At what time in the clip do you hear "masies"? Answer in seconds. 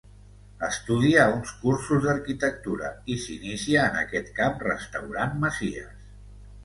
5.45-6.09